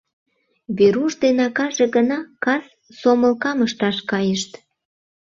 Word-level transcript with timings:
Веруш 0.77 1.13
ден 1.21 1.37
акаже 1.47 1.85
гына 1.95 2.17
кас 2.43 2.65
сомылкам 2.99 3.57
ышташ 3.65 3.97
кайышт. 4.09 4.51